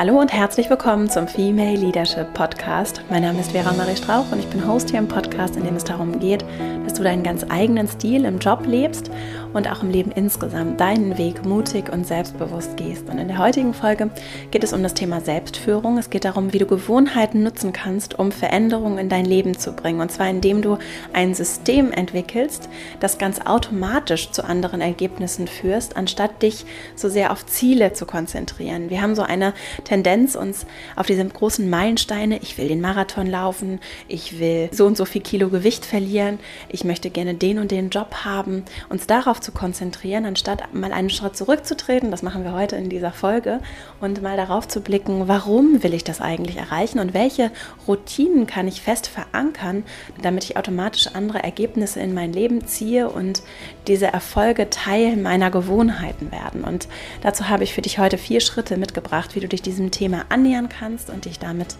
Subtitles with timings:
[0.00, 3.02] Hallo und herzlich willkommen zum Female Leadership Podcast.
[3.10, 5.76] Mein Name ist Vera Marie Strauch und ich bin Host hier im Podcast, in dem
[5.76, 6.42] es darum geht,
[6.84, 9.10] dass du deinen ganz eigenen Stil im Job lebst
[9.52, 13.08] und auch im Leben insgesamt deinen Weg mutig und selbstbewusst gehst.
[13.08, 14.10] Und in der heutigen Folge
[14.50, 15.98] geht es um das Thema Selbstführung.
[15.98, 20.00] Es geht darum, wie du Gewohnheiten nutzen kannst, um Veränderungen in dein Leben zu bringen.
[20.00, 20.78] Und zwar indem du
[21.12, 22.68] ein System entwickelst,
[23.00, 26.64] das ganz automatisch zu anderen Ergebnissen führst, anstatt dich
[26.94, 28.90] so sehr auf Ziele zu konzentrieren.
[28.90, 33.80] Wir haben so eine Tendenz, uns auf diese großen Meilensteine, ich will den Marathon laufen,
[34.08, 36.38] ich will so und so viel Kilo Gewicht verlieren,
[36.68, 41.10] ich möchte gerne den und den Job haben, uns darauf zu konzentrieren, anstatt mal einen
[41.10, 43.60] Schritt zurückzutreten, das machen wir heute in dieser Folge,
[44.00, 47.50] und mal darauf zu blicken, warum will ich das eigentlich erreichen und welche
[47.86, 49.84] Routinen kann ich fest verankern,
[50.22, 53.42] damit ich automatisch andere Ergebnisse in mein Leben ziehe und
[53.86, 56.64] diese Erfolge Teil meiner Gewohnheiten werden.
[56.64, 56.88] Und
[57.22, 60.68] dazu habe ich für dich heute vier Schritte mitgebracht, wie du dich diesem Thema annähern
[60.68, 61.76] kannst und dich damit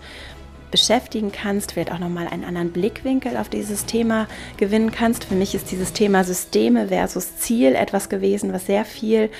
[0.71, 4.27] beschäftigen kannst, vielleicht auch nochmal einen anderen Blickwinkel auf dieses Thema
[4.57, 5.25] gewinnen kannst.
[5.25, 9.31] Für mich ist dieses Thema Systeme versus Ziel etwas gewesen, was sehr viel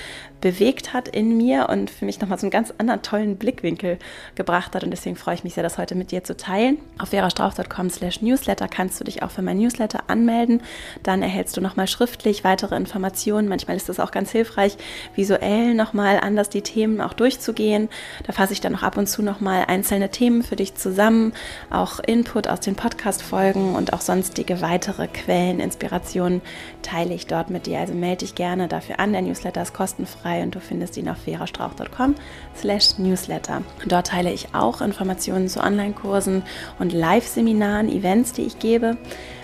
[0.41, 3.99] bewegt hat in mir und für mich nochmal so einen ganz anderen tollen Blickwinkel
[4.35, 4.83] gebracht hat.
[4.83, 6.77] Und deswegen freue ich mich sehr, das heute mit dir zu teilen.
[6.97, 10.61] Auf verastrauch.com slash newsletter kannst du dich auch für mein Newsletter anmelden.
[11.03, 13.47] Dann erhältst du nochmal schriftlich weitere Informationen.
[13.47, 14.77] Manchmal ist es auch ganz hilfreich,
[15.15, 17.87] visuell nochmal anders die Themen auch durchzugehen.
[18.25, 21.33] Da fasse ich dann auch ab und zu nochmal einzelne Themen für dich zusammen,
[21.69, 26.41] auch Input aus den Podcast-Folgen und auch sonstige weitere Quellen, Inspirationen
[26.81, 27.79] teile ich dort mit dir.
[27.79, 29.13] Also melde dich gerne dafür an.
[29.13, 32.15] Der Newsletter ist kostenfrei kostenfrei und du findest ihn auf verastrauch.com
[32.55, 33.61] slash newsletter.
[33.85, 36.43] Dort teile ich auch Informationen zu Online-Kursen
[36.79, 38.97] und Live-Seminaren, Events, die ich gebe.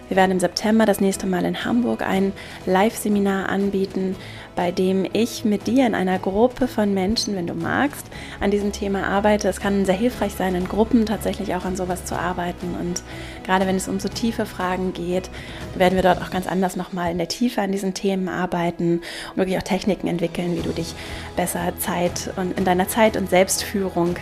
[0.07, 2.31] Wir werden im September das nächste Mal in Hamburg ein
[2.65, 4.15] Live-Seminar anbieten,
[4.55, 8.07] bei dem ich mit dir in einer Gruppe von Menschen, wenn du magst,
[8.39, 9.49] an diesem Thema arbeite.
[9.49, 12.73] Es kann sehr hilfreich sein, in Gruppen tatsächlich auch an sowas zu arbeiten.
[12.79, 13.03] Und
[13.47, 15.31] gerade wenn es um so tiefe Fragen geht,
[15.75, 19.37] werden wir dort auch ganz anders nochmal in der Tiefe an diesen Themen arbeiten und
[19.37, 20.93] wirklich auch Techniken entwickeln, wie du dich
[21.35, 24.17] besser Zeit und in deiner Zeit und Selbstführung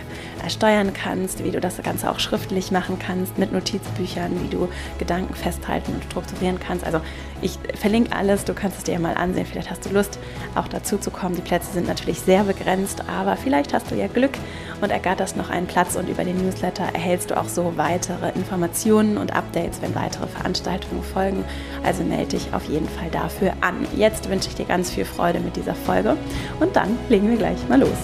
[0.48, 5.34] steuern kannst, wie du das Ganze auch schriftlich machen kannst mit Notizbüchern, wie du Gedanken
[5.34, 6.84] festhalten und strukturieren kannst.
[6.84, 7.00] Also
[7.42, 9.46] ich verlinke alles, du kannst es dir mal ansehen.
[9.46, 10.18] Vielleicht hast du Lust,
[10.54, 11.34] auch dazu zu kommen.
[11.34, 14.32] Die Plätze sind natürlich sehr begrenzt, aber vielleicht hast du ja Glück
[14.80, 19.15] und ergatterst noch einen Platz und über den Newsletter erhältst du auch so weitere Informationen
[19.18, 21.44] und Updates, wenn weitere Veranstaltungen folgen.
[21.84, 23.86] Also melde dich auf jeden Fall dafür an.
[23.96, 26.16] Jetzt wünsche ich dir ganz viel Freude mit dieser Folge
[26.60, 27.98] und dann legen wir gleich mal los.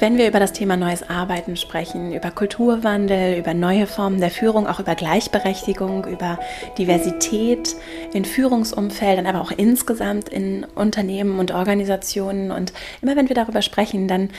[0.00, 4.68] Wenn wir über das Thema neues Arbeiten sprechen, über Kulturwandel, über neue Formen der Führung,
[4.68, 6.38] auch über Gleichberechtigung, über
[6.78, 7.74] Diversität
[8.12, 14.06] in Führungsumfeldern, aber auch insgesamt in Unternehmen und Organisationen und immer wenn wir darüber sprechen,
[14.06, 14.30] dann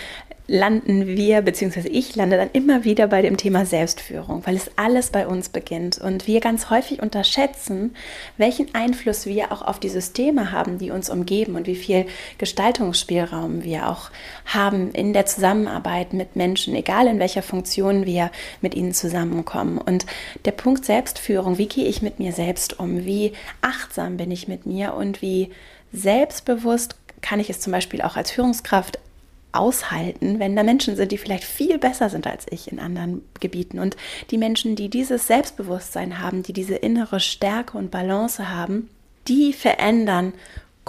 [0.50, 5.12] landen wir, beziehungsweise ich lande dann immer wieder bei dem Thema Selbstführung, weil es alles
[5.12, 7.96] bei uns beginnt und wir ganz häufig unterschätzen,
[8.38, 12.08] welchen Einfluss wir auch auf die Systeme haben, die uns umgeben und wie viel
[12.40, 14.10] Gestaltungsspielraum wir auch
[14.46, 19.78] haben in der Zusammenarbeit mit Menschen, egal in welcher Funktion wir mit ihnen zusammenkommen.
[19.78, 20.08] Und
[20.46, 24.66] der Punkt Selbstführung, wie gehe ich mit mir selbst um, wie achtsam bin ich mit
[24.66, 25.52] mir und wie
[25.94, 28.98] selbstbewusst kann ich es zum Beispiel auch als Führungskraft
[29.52, 33.80] aushalten, wenn da Menschen sind, die vielleicht viel besser sind als ich in anderen Gebieten.
[33.80, 33.98] Und
[34.32, 38.90] die Menschen, die dieses Selbstbewusstsein haben, die diese innere Stärke und Balance haben,
[39.28, 40.34] die verändern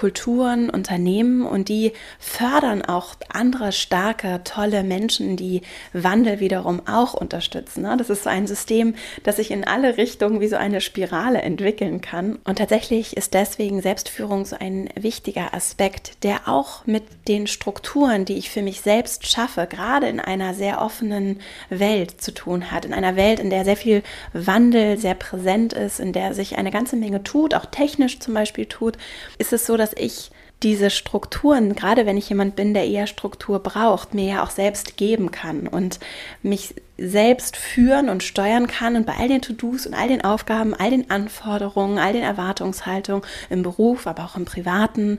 [0.01, 5.61] Kulturen, Unternehmen und die fördern auch andere starke, tolle Menschen, die
[5.93, 7.83] Wandel wiederum auch unterstützen.
[7.83, 7.99] Ne?
[7.99, 8.95] Das ist so ein System,
[9.25, 12.39] das sich in alle Richtungen wie so eine Spirale entwickeln kann.
[12.45, 18.39] Und tatsächlich ist deswegen Selbstführung so ein wichtiger Aspekt, der auch mit den Strukturen, die
[18.39, 22.87] ich für mich selbst schaffe, gerade in einer sehr offenen Welt zu tun hat.
[22.87, 26.71] In einer Welt, in der sehr viel Wandel sehr präsent ist, in der sich eine
[26.71, 28.97] ganze Menge tut, auch technisch zum Beispiel tut,
[29.37, 30.31] ist es so, dass ich
[30.63, 34.97] diese Strukturen, gerade wenn ich jemand bin, der eher Struktur braucht, mir ja auch selbst
[34.97, 36.01] geben kann und
[36.43, 40.75] mich selbst führen und steuern kann und bei all den To-Dos und all den Aufgaben,
[40.75, 45.19] all den Anforderungen, all den Erwartungshaltungen im Beruf, aber auch im Privaten,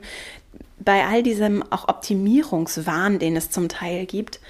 [0.78, 4.40] bei all diesem auch Optimierungswahn, den es zum Teil gibt,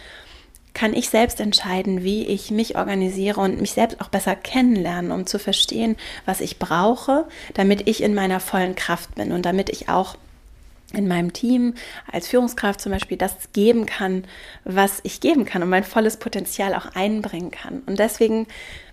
[0.75, 5.27] kann ich selbst entscheiden, wie ich mich organisiere und mich selbst auch besser kennenlernen, um
[5.27, 9.89] zu verstehen, was ich brauche, damit ich in meiner vollen Kraft bin und damit ich
[9.89, 10.17] auch
[10.95, 11.75] in meinem Team
[12.11, 14.25] als Führungskraft zum Beispiel das geben kann,
[14.65, 17.83] was ich geben kann und mein volles Potenzial auch einbringen kann.
[17.87, 18.47] Und deswegen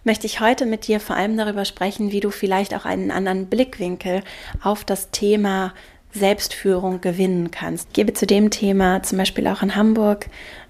[0.04, 3.48] möchte ich heute mit dir vor allem darüber sprechen, wie du vielleicht auch einen anderen
[3.48, 4.22] Blickwinkel
[4.62, 5.74] auf das Thema
[6.12, 7.90] Selbstführung gewinnen kannst.
[7.90, 10.28] Ich gebe zu dem Thema zum Beispiel auch in Hamburg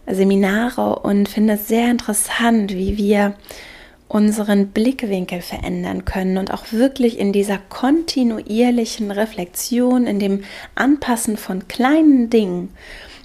[0.10, 3.36] Seminare und finde es sehr interessant, wie wir
[4.08, 11.68] unseren Blickwinkel verändern können und auch wirklich in dieser kontinuierlichen Reflexion, in dem Anpassen von
[11.68, 12.74] kleinen Dingen,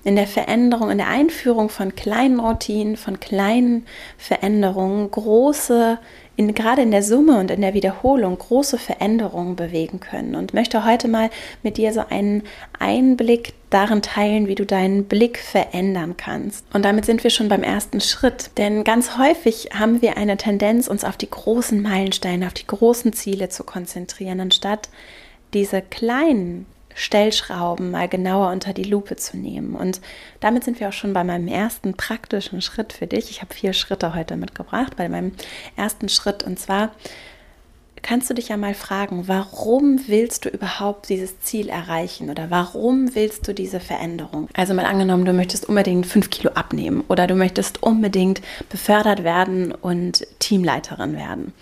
[0.05, 3.87] in der Veränderung, in der Einführung von kleinen Routinen, von kleinen
[4.19, 5.99] Veränderungen große
[6.37, 10.35] in, gerade in der Summe und in der Wiederholung große Veränderungen bewegen können.
[10.35, 11.31] Und möchte heute mal
[11.63, 12.43] mit dir so einen
[12.79, 16.65] Einblick darin teilen, wie du deinen Blick verändern kannst.
[16.73, 18.51] Und damit sind wir schon beim ersten Schritt.
[18.57, 23.13] Denn ganz häufig haben wir eine Tendenz, uns auf die großen Meilensteine, auf die großen
[23.13, 24.89] Ziele zu konzentrieren, anstatt
[25.55, 29.75] diese kleinen Stellschrauben mal genauer unter die Lupe zu nehmen.
[29.75, 30.01] Und
[30.39, 33.31] damit sind wir auch schon bei meinem ersten praktischen Schritt für dich.
[33.31, 35.33] Ich habe vier Schritte heute mitgebracht, bei meinem
[35.75, 36.45] ersten Schritt.
[36.45, 36.93] Und zwar
[38.05, 43.15] kannst du dich ja mal fragen, warum willst du überhaupt dieses Ziel erreichen oder warum
[43.15, 44.49] willst du diese Veränderung?
[44.55, 49.73] Also mal angenommen, du möchtest unbedingt fünf Kilo abnehmen oder du möchtest unbedingt befördert werden
[49.73, 51.53] und Teamleiterin werden.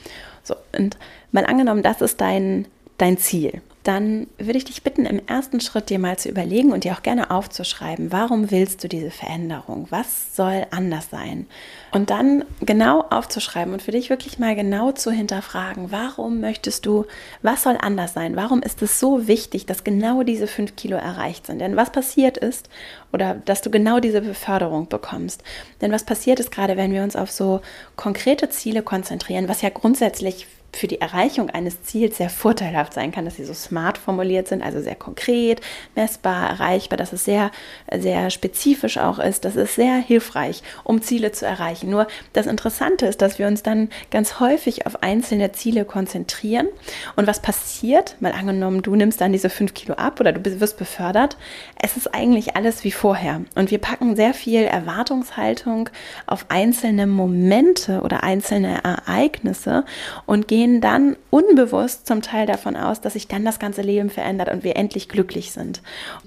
[0.43, 0.99] So, und
[1.31, 2.67] mal angenommen, das ist dein,
[3.03, 6.85] dein Ziel dann würde ich dich bitten, im ersten Schritt dir mal zu überlegen und
[6.85, 9.89] dir auch gerne aufzuschreiben, warum willst du diese Veränderung?
[9.91, 11.47] Was soll anders sein?
[11.91, 17.07] Und dann genau aufzuschreiben und für dich wirklich mal genau zu hinterfragen, warum möchtest du,
[17.43, 18.37] was soll anders sein?
[18.37, 21.59] Warum ist es so wichtig, dass genau diese fünf Kilo erreicht sind?
[21.61, 22.69] Denn was passiert ist,
[23.13, 25.43] oder dass du genau diese Beförderung bekommst.
[25.81, 27.61] Denn was passiert ist gerade, wenn wir uns auf so
[27.97, 33.25] konkrete Ziele konzentrieren, was ja grundsätzlich für die Erreichung eines Ziels sehr vorteilhaft sein kann,
[33.25, 35.61] dass sie so smart formuliert sind, also sehr konkret,
[35.95, 37.51] messbar, erreichbar, dass es sehr,
[37.95, 39.45] sehr spezifisch auch ist.
[39.45, 41.91] Das ist sehr hilfreich, um Ziele zu erreichen.
[41.91, 46.69] Nur das Interessante ist, dass wir uns dann ganz häufig auf einzelne Ziele konzentrieren.
[47.17, 48.17] Und was passiert?
[48.21, 51.37] Mal angenommen, du nimmst dann diese fünf Kilo ab oder du wirst befördert.
[51.81, 53.43] Es ist eigentlich alles wie vorher.
[53.55, 55.91] Und wir packen sehr viel Erwartungshaltung
[56.27, 59.85] auf einzelne Momente oder einzelne Ereignisse
[60.25, 64.11] und gehen gehen dann unbewusst zum Teil davon aus, dass sich dann das ganze Leben
[64.11, 65.83] verändert und wir endlich glücklich sind.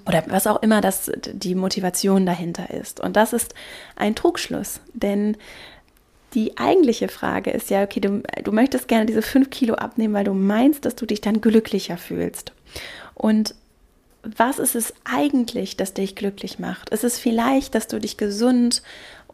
[0.05, 2.99] Oder was auch immer das die Motivation dahinter ist.
[2.99, 3.53] Und das ist
[3.95, 5.37] ein Trugschluss, denn
[6.33, 10.25] die eigentliche Frage ist ja, okay, du, du möchtest gerne diese fünf Kilo abnehmen, weil
[10.25, 12.51] du meinst, dass du dich dann glücklicher fühlst.
[13.13, 13.55] Und
[14.21, 16.89] was ist es eigentlich, das dich glücklich macht?
[16.89, 18.81] Ist es vielleicht, dass du dich gesund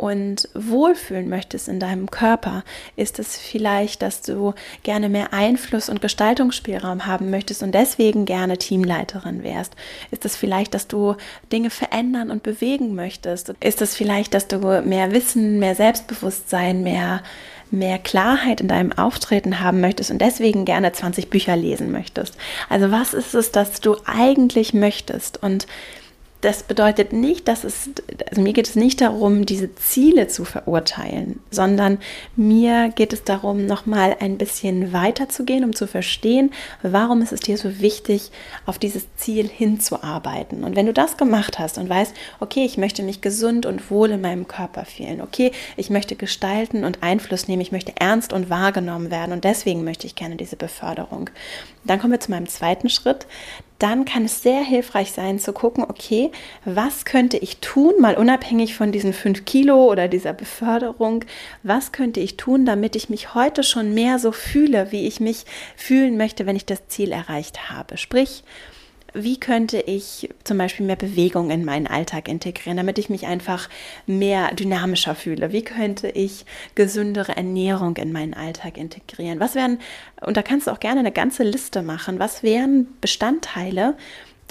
[0.02, 2.64] und wohlfühlen möchtest in deinem Körper?
[2.96, 8.58] Ist es vielleicht, dass du gerne mehr Einfluss und Gestaltungsspielraum haben möchtest und deswegen gerne
[8.58, 9.76] Teamleiterin wärst?
[10.10, 11.16] Ist es vielleicht, dass du
[11.52, 13.54] Dinge verändern und bewegen möchtest?
[13.60, 17.22] Ist es vielleicht, dass du mehr Wissen, mehr Selbstbewusstsein, mehr
[17.74, 22.36] mehr Klarheit in deinem Auftreten haben möchtest und deswegen gerne 20 Bücher lesen möchtest.
[22.68, 25.42] Also was ist es, dass du eigentlich möchtest?
[25.42, 25.68] Und
[26.42, 27.90] das bedeutet nicht, dass es,
[28.30, 32.00] also mir geht es nicht darum, diese Ziele zu verurteilen, sondern
[32.36, 36.52] mir geht es darum, nochmal ein bisschen weiter zu gehen, um zu verstehen,
[36.82, 38.32] warum ist es dir so wichtig,
[38.66, 40.64] auf dieses Ziel hinzuarbeiten.
[40.64, 44.10] Und wenn du das gemacht hast und weißt, okay, ich möchte mich gesund und wohl
[44.10, 48.50] in meinem Körper fühlen, okay, ich möchte gestalten und Einfluss nehmen, ich möchte ernst und
[48.50, 51.30] wahrgenommen werden und deswegen möchte ich gerne diese Beförderung.
[51.84, 53.28] Dann kommen wir zu meinem zweiten Schritt
[53.82, 56.32] dann kann es sehr hilfreich sein zu gucken, okay,
[56.66, 61.26] was könnte ich tun, mal unabhängig von diesen fünf Kilo oder dieser Beförderung,
[61.64, 65.46] was könnte ich tun, damit ich mich heute schon mehr so fühle, wie ich mich
[65.76, 67.98] fühlen möchte, wenn ich das Ziel erreicht habe.
[67.98, 68.44] Sprich,
[69.14, 73.70] wie könnte ich zum Beispiel mehr Bewegung in meinen Alltag integrieren, damit ich mich einfach
[74.08, 75.52] mehr dynamischer fühle?
[75.52, 79.40] Wie könnte ich gesündere Ernährung in meinen Alltag integrieren?
[79.40, 79.80] Was wären,
[80.22, 83.96] und da kannst du auch gerne eine ganze Liste machen, was wären Bestandteile,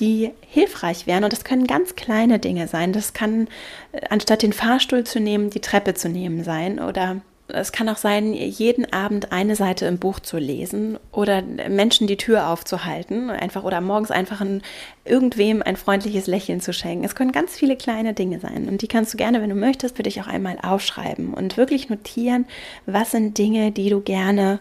[0.00, 1.24] die hilfreich wären.
[1.24, 2.92] Und das können ganz kleine Dinge sein.
[2.92, 3.48] Das kann,
[3.92, 7.20] äh, anstatt den Fahrstuhl zu nehmen, die Treppe zu nehmen sein oder
[7.52, 12.16] es kann auch sein, jeden Abend eine Seite im Buch zu lesen oder Menschen die
[12.16, 14.62] Tür aufzuhalten, einfach oder morgens einfach ein,
[15.04, 17.04] irgendwem ein freundliches Lächeln zu schenken.
[17.04, 19.96] Es können ganz viele kleine Dinge sein und die kannst du gerne, wenn du möchtest,
[19.96, 22.46] für dich auch einmal aufschreiben und wirklich notieren,
[22.86, 24.60] was sind Dinge, die du gerne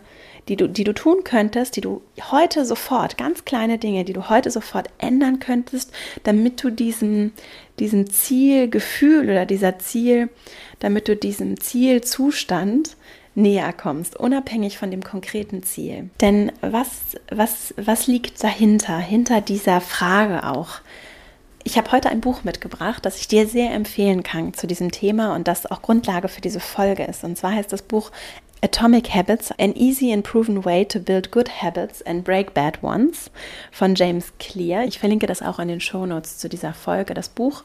[0.50, 2.02] die du, die du tun könntest, die du
[2.32, 5.92] heute sofort, ganz kleine Dinge, die du heute sofort ändern könntest,
[6.24, 7.32] damit du diesem,
[7.80, 10.30] diesem Zielgefühl oder dieser Ziel,
[10.80, 12.98] damit du diesem Zielzustand
[13.36, 16.10] näher kommst, unabhängig von dem konkreten Ziel.
[16.20, 16.90] Denn was,
[17.30, 20.82] was, was liegt dahinter, hinter dieser Frage auch?
[21.64, 25.36] Ich habe heute ein Buch mitgebracht, das ich dir sehr empfehlen kann zu diesem Thema
[25.36, 27.24] und das auch Grundlage für diese Folge ist.
[27.24, 28.12] Und zwar heißt das Buch
[28.62, 33.30] Atomic Habits, An Easy and Proven Way to Build Good Habits and Break Bad Ones
[33.72, 34.84] von James Clear.
[34.84, 37.64] Ich verlinke das auch in den Show Notes zu dieser Folge, das Buch.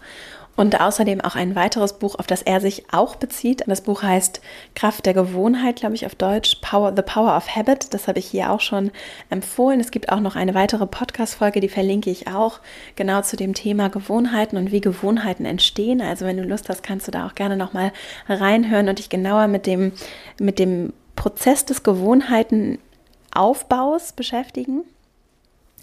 [0.57, 3.65] Und außerdem auch ein weiteres Buch, auf das er sich auch bezieht.
[3.67, 4.41] Das Buch heißt
[4.77, 6.59] Kraft der Gewohnheit, glaube ich, auf Deutsch.
[6.61, 7.93] Power, The Power of Habit.
[7.93, 8.93] Das habe ich hier auch schon
[9.31, 9.81] empfohlen.
[9.81, 12.61] Es gibt auch noch eine weitere Podcast-Folge, die verlinke ich auch,
[12.95, 16.01] genau zu dem Thema Gewohnheiten und wie Gewohnheiten entstehen.
[16.01, 17.91] Also wenn du Lust hast, kannst du da auch gerne nochmal
[18.29, 19.91] reinhören und dich genauer mit dem,
[20.39, 24.85] mit dem Prozess des Gewohnheitenaufbaus beschäftigen.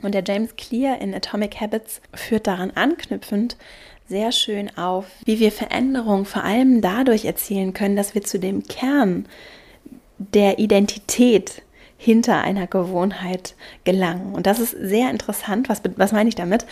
[0.02, 3.56] Und der James Clear in Atomic Habits führt daran anknüpfend
[4.12, 8.64] sehr schön auf, wie wir Veränderungen vor allem dadurch erzielen können, dass wir zu dem
[8.64, 9.26] Kern
[10.18, 11.62] der Identität
[11.98, 14.34] hinter einer Gewohnheit gelangen.
[14.34, 15.70] Und das ist sehr interessant.
[15.70, 16.66] Was, was meine ich damit?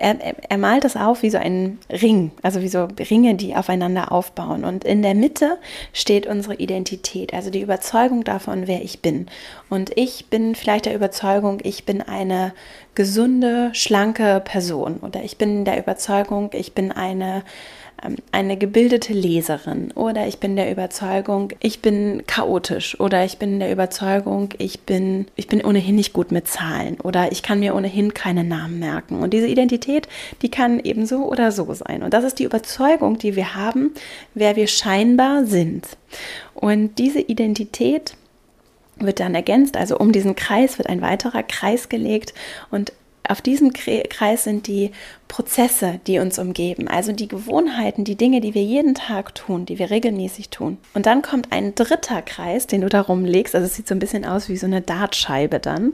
[0.00, 4.12] Er, er, malt es auf wie so ein Ring, also wie so Ringe, die aufeinander
[4.12, 4.64] aufbauen.
[4.64, 5.58] Und in der Mitte
[5.92, 9.26] steht unsere Identität, also die Überzeugung davon, wer ich bin.
[9.68, 12.54] Und ich bin vielleicht der Überzeugung, ich bin eine
[12.94, 14.96] gesunde, schlanke Person.
[15.02, 17.44] Oder ich bin der Überzeugung, ich bin eine
[18.32, 23.70] eine gebildete Leserin oder ich bin der Überzeugung, ich bin chaotisch oder ich bin der
[23.70, 28.14] Überzeugung, ich bin, ich bin ohnehin nicht gut mit Zahlen oder ich kann mir ohnehin
[28.14, 29.20] keine Namen merken.
[29.20, 30.08] Und diese Identität,
[30.42, 32.02] die kann eben so oder so sein.
[32.02, 33.92] Und das ist die Überzeugung, die wir haben,
[34.34, 35.86] wer wir scheinbar sind.
[36.54, 38.14] Und diese Identität
[38.96, 42.34] wird dann ergänzt, also um diesen Kreis wird ein weiterer Kreis gelegt
[42.70, 42.92] und
[43.30, 44.90] auf diesem Kreis sind die
[45.28, 49.78] Prozesse, die uns umgeben, also die Gewohnheiten, die Dinge, die wir jeden Tag tun, die
[49.78, 50.78] wir regelmäßig tun.
[50.94, 54.00] Und dann kommt ein dritter Kreis, den du darum legst, also es sieht so ein
[54.00, 55.92] bisschen aus wie so eine Dartscheibe dann.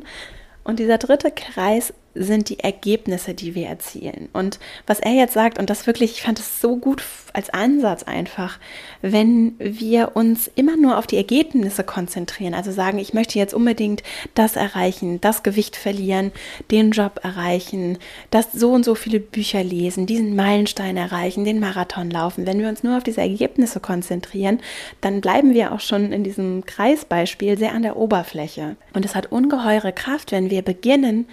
[0.64, 4.28] Und dieser dritte Kreis sind die Ergebnisse, die wir erzielen.
[4.32, 8.02] Und was er jetzt sagt, und das wirklich, ich fand es so gut als Ansatz
[8.02, 8.58] einfach,
[9.02, 14.02] wenn wir uns immer nur auf die Ergebnisse konzentrieren, also sagen, ich möchte jetzt unbedingt
[14.35, 16.32] das erreichen, das Gewicht verlieren,
[16.70, 17.99] den Job erreichen,
[18.30, 22.46] das so und so viele Bücher lesen, diesen Meilenstein erreichen, den Marathon laufen.
[22.46, 24.61] Wenn wir uns nur auf diese Ergebnisse konzentrieren,
[25.02, 28.76] dann bleiben wir auch schon in diesem Kreisbeispiel sehr an der Oberfläche.
[28.94, 31.26] Und es hat ungeheure Kraft, wenn wir beginnen,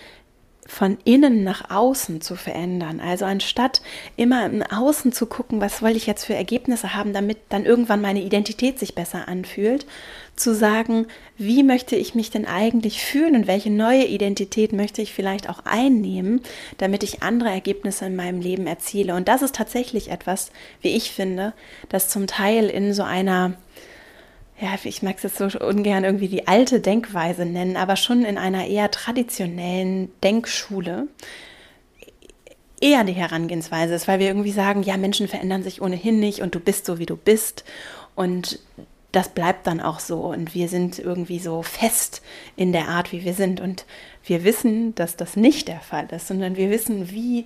[0.67, 2.99] von innen nach außen zu verändern.
[2.99, 3.81] Also anstatt
[4.15, 8.01] immer im Außen zu gucken, was wollte ich jetzt für Ergebnisse haben, damit dann irgendwann
[8.01, 9.85] meine Identität sich besser anfühlt,
[10.35, 15.13] zu sagen, wie möchte ich mich denn eigentlich fühlen und welche neue Identität möchte ich
[15.13, 16.41] vielleicht auch einnehmen,
[16.77, 19.15] damit ich andere Ergebnisse in meinem Leben erziele.
[19.15, 20.51] Und das ist tatsächlich etwas,
[20.81, 21.53] wie ich finde,
[21.89, 23.53] das zum Teil in so einer
[24.59, 28.37] ja, ich mag es jetzt so ungern irgendwie die alte Denkweise nennen, aber schon in
[28.37, 31.07] einer eher traditionellen Denkschule
[32.83, 36.53] eher die Herangehensweise ist, weil wir irgendwie sagen, ja, Menschen verändern sich ohnehin nicht und
[36.53, 37.63] du bist so, wie du bist.
[38.13, 38.59] Und
[39.13, 40.19] das bleibt dann auch so.
[40.19, 42.21] Und wir sind irgendwie so fest
[42.57, 43.61] in der Art, wie wir sind.
[43.61, 43.85] Und
[44.25, 47.45] wir wissen, dass das nicht der Fall ist, sondern wir wissen, wie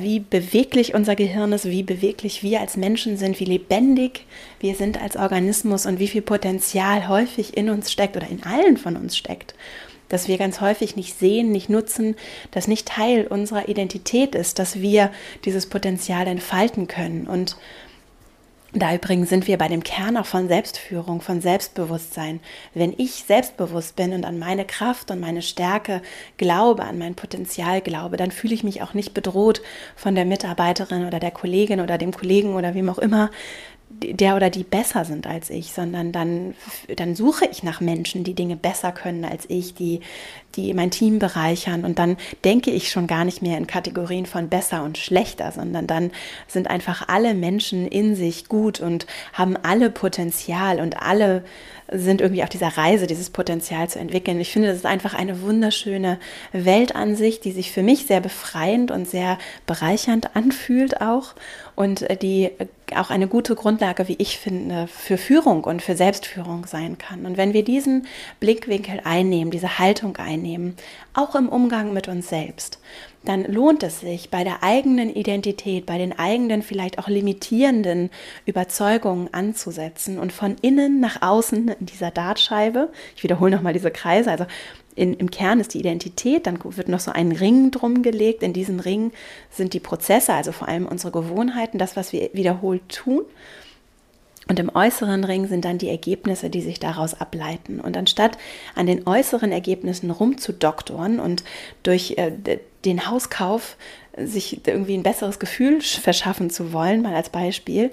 [0.00, 4.26] wie beweglich unser Gehirn ist, wie beweglich wir als Menschen sind, wie lebendig
[4.60, 8.76] wir sind als Organismus und wie viel Potenzial häufig in uns steckt oder in allen
[8.76, 9.54] von uns steckt,
[10.08, 12.16] dass wir ganz häufig nicht sehen, nicht nutzen,
[12.50, 15.10] dass nicht Teil unserer Identität ist, dass wir
[15.44, 17.26] dieses Potenzial entfalten können.
[17.26, 17.56] Und
[18.74, 22.40] da übrigens sind wir bei dem Kern auch von Selbstführung, von Selbstbewusstsein.
[22.72, 26.00] Wenn ich selbstbewusst bin und an meine Kraft und meine Stärke
[26.38, 29.60] glaube, an mein Potenzial glaube, dann fühle ich mich auch nicht bedroht
[29.94, 33.30] von der Mitarbeiterin oder der Kollegin oder dem Kollegen oder wem auch immer,
[34.00, 36.54] der oder die besser sind als ich, sondern dann,
[36.96, 40.00] dann suche ich nach Menschen, die Dinge besser können als ich, die,
[40.54, 41.84] die mein Team bereichern.
[41.84, 45.86] Und dann denke ich schon gar nicht mehr in Kategorien von besser und schlechter, sondern
[45.86, 46.10] dann
[46.46, 51.44] sind einfach alle Menschen in sich gut und haben alle Potenzial und alle
[51.92, 54.40] sind irgendwie auf dieser Reise, dieses Potenzial zu entwickeln.
[54.40, 56.18] Ich finde, das ist einfach eine wunderschöne
[56.52, 61.34] Weltansicht, die sich für mich sehr befreiend und sehr bereichernd anfühlt auch
[61.74, 65.96] und äh, die äh, auch eine gute Grundlage, wie ich finde, für Führung und für
[65.96, 67.24] Selbstführung sein kann.
[67.24, 68.06] Und wenn wir diesen
[68.38, 70.76] Blickwinkel einnehmen, diese Haltung einnehmen,
[71.14, 72.80] auch im Umgang mit uns selbst,
[73.24, 78.10] dann lohnt es sich bei der eigenen Identität, bei den eigenen vielleicht auch limitierenden
[78.46, 84.30] Überzeugungen anzusetzen und von innen nach außen in dieser Dartscheibe, ich wiederhole nochmal diese Kreise,
[84.30, 84.46] also
[84.94, 88.42] in, im Kern ist die Identität, dann wird noch so ein Ring drum gelegt.
[88.42, 89.12] In diesem Ring
[89.50, 93.22] sind die Prozesse, also vor allem unsere Gewohnheiten, das, was wir wiederholt tun.
[94.48, 97.80] Und im äußeren Ring sind dann die Ergebnisse, die sich daraus ableiten.
[97.80, 98.36] Und anstatt
[98.74, 101.44] an den äußeren Ergebnissen rumzudoktoren und
[101.84, 102.32] durch äh,
[102.84, 103.76] den Hauskauf
[104.16, 107.90] sich irgendwie ein besseres Gefühl verschaffen zu wollen, mal als Beispiel,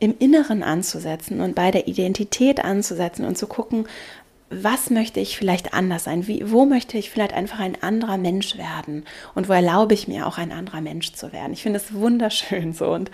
[0.00, 3.86] im Inneren anzusetzen und bei der Identität anzusetzen und zu gucken,
[4.50, 6.26] was möchte ich vielleicht anders sein?
[6.26, 9.04] Wie, wo möchte ich vielleicht einfach ein anderer Mensch werden?
[9.34, 11.52] Und wo erlaube ich mir auch ein anderer Mensch zu werden?
[11.52, 12.92] Ich finde es wunderschön so.
[12.92, 13.10] Und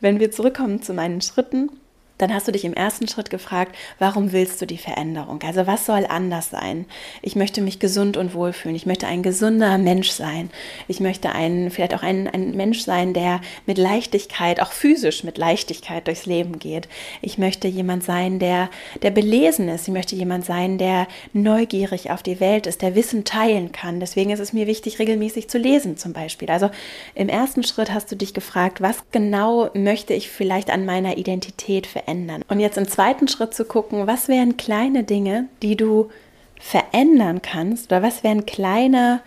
[0.00, 1.70] wenn wir zurückkommen zu meinen Schritten,
[2.18, 5.40] dann hast du dich im ersten Schritt gefragt, warum willst du die Veränderung?
[5.42, 6.86] Also was soll anders sein?
[7.22, 8.76] Ich möchte mich gesund und wohlfühlen.
[8.76, 10.50] Ich möchte ein gesunder Mensch sein.
[10.86, 15.38] Ich möchte ein, vielleicht auch ein, ein Mensch sein, der mit Leichtigkeit, auch physisch mit
[15.38, 16.88] Leichtigkeit durchs Leben geht.
[17.20, 18.70] Ich möchte jemand sein, der,
[19.02, 19.88] der belesen ist.
[19.88, 23.98] Ich möchte jemand sein, der neugierig auf die Welt ist, der Wissen teilen kann.
[23.98, 26.48] Deswegen ist es mir wichtig, regelmäßig zu lesen zum Beispiel.
[26.50, 26.70] Also
[27.16, 31.88] im ersten Schritt hast du dich gefragt, was genau möchte ich vielleicht an meiner Identität
[31.88, 32.03] verändern?
[32.04, 32.42] Verändern.
[32.48, 36.10] Und jetzt im zweiten Schritt zu gucken, was wären kleine Dinge, die du
[36.60, 39.20] verändern kannst oder was wären kleine,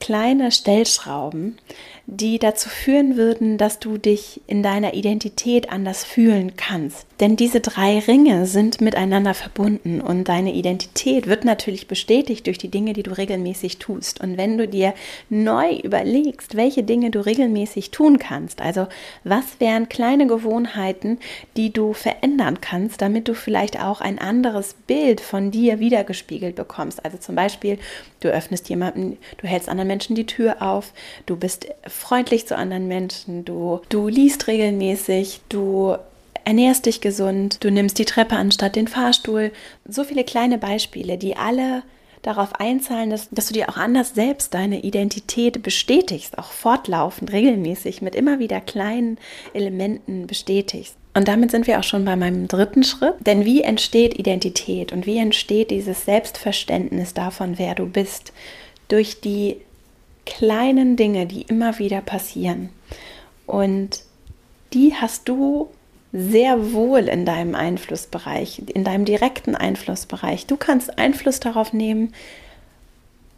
[0.00, 1.58] kleine Stellschrauben,
[2.06, 7.06] die dazu führen würden, dass du dich in deiner Identität anders fühlen kannst.
[7.20, 12.70] Denn diese drei Ringe sind miteinander verbunden und deine Identität wird natürlich bestätigt durch die
[12.70, 14.20] Dinge, die du regelmäßig tust.
[14.20, 14.94] Und wenn du dir
[15.30, 18.86] neu überlegst, welche Dinge du regelmäßig tun kannst, also
[19.22, 21.18] was wären kleine Gewohnheiten,
[21.56, 27.04] die du verändern kannst, damit du vielleicht auch ein anderes Bild von dir wiedergespiegelt bekommst.
[27.04, 27.78] Also zum Beispiel,
[28.20, 30.92] du öffnest jemanden, du hältst anderen Menschen die Tür auf,
[31.26, 35.96] du bist freundlich zu anderen Menschen, du, du liest regelmäßig, du
[36.44, 39.52] ernährst dich gesund, du nimmst die Treppe anstatt den Fahrstuhl.
[39.88, 41.82] So viele kleine Beispiele, die alle
[42.22, 48.02] darauf einzahlen, dass, dass du dir auch anders selbst deine Identität bestätigst, auch fortlaufend, regelmäßig,
[48.02, 49.18] mit immer wieder kleinen
[49.52, 50.96] Elementen bestätigst.
[51.14, 53.14] Und damit sind wir auch schon bei meinem dritten Schritt.
[53.20, 58.32] Denn wie entsteht Identität und wie entsteht dieses Selbstverständnis davon, wer du bist?
[58.88, 59.58] Durch die
[60.26, 62.70] kleinen Dinge, die immer wieder passieren.
[63.46, 64.02] Und
[64.72, 65.68] die hast du
[66.12, 70.46] sehr wohl in deinem Einflussbereich, in deinem direkten Einflussbereich.
[70.46, 72.14] Du kannst Einfluss darauf nehmen,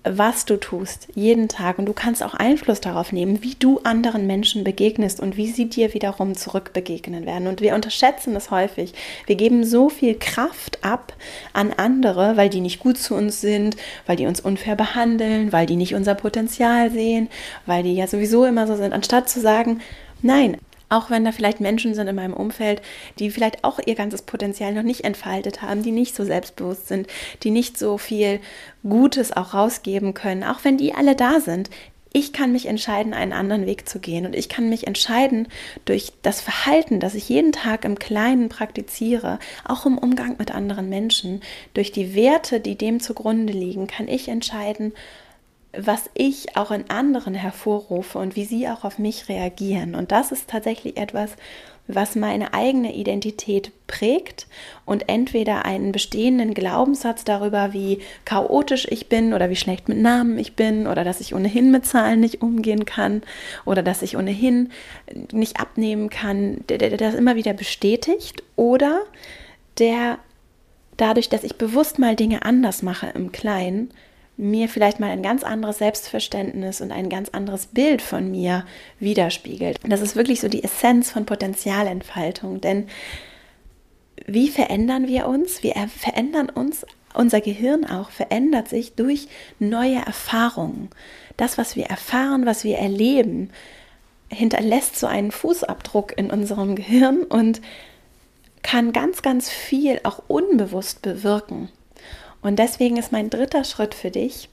[0.08, 1.78] was du tust, jeden Tag.
[1.78, 5.68] Und du kannst auch Einfluss darauf nehmen, wie du anderen Menschen begegnest und wie sie
[5.68, 7.48] dir wiederum zurückbegegnen werden.
[7.48, 8.94] Und wir unterschätzen das häufig.
[9.26, 11.14] Wir geben so viel Kraft ab
[11.52, 13.76] an andere, weil die nicht gut zu uns sind,
[14.07, 17.28] weil die uns unfair behandeln, weil die nicht unser Potenzial sehen,
[17.66, 19.81] weil die ja sowieso immer so sind, anstatt zu sagen,
[20.22, 20.57] Nein,
[20.88, 22.83] auch wenn da vielleicht Menschen sind in meinem Umfeld,
[23.18, 27.07] die vielleicht auch ihr ganzes Potenzial noch nicht entfaltet haben, die nicht so selbstbewusst sind,
[27.42, 28.40] die nicht so viel
[28.83, 31.70] Gutes auch rausgeben können, auch wenn die alle da sind.
[32.12, 35.49] Ich kann mich entscheiden, einen anderen Weg zu gehen und ich kann mich entscheiden
[35.85, 40.88] durch das Verhalten, das ich jeden Tag im Kleinen praktiziere, auch im Umgang mit anderen
[40.88, 41.42] Menschen,
[41.75, 44.94] durch die Werte, die dem zugrunde liegen, kann ich entscheiden,
[45.72, 49.94] was ich auch in anderen hervorrufe und wie sie auch auf mich reagieren.
[49.94, 51.33] Und das ist tatsächlich etwas,
[51.88, 54.48] was meine eigene Identität prägt
[54.85, 60.38] und entweder einen bestehenden Glaubenssatz darüber, wie chaotisch ich bin oder wie schlecht mit Namen
[60.38, 63.22] ich bin oder dass ich ohnehin mit Zahlen nicht umgehen kann
[63.64, 64.70] oder dass ich ohnehin
[65.31, 69.02] nicht abnehmen kann, der, der, das immer wieder bestätigt oder
[69.79, 70.18] der
[70.96, 73.90] dadurch, dass ich bewusst mal Dinge anders mache im Kleinen,
[74.37, 78.66] mir vielleicht mal ein ganz anderes Selbstverständnis und ein ganz anderes Bild von mir
[79.01, 79.81] widerspiegelt.
[79.88, 82.88] Das ist wirklich so die Essenz von Potenzialentfaltung, denn
[84.27, 85.62] wie verändern wir uns?
[85.62, 90.90] Wir verändern uns, unser Gehirn auch verändert sich durch neue Erfahrungen.
[91.37, 93.51] Das, was wir erfahren, was wir erleben,
[94.29, 97.61] hinterlässt so einen Fußabdruck in unserem Gehirn und
[98.62, 101.68] kann ganz, ganz viel auch unbewusst bewirken.
[102.42, 104.49] Und deswegen ist mein dritter Schritt für dich,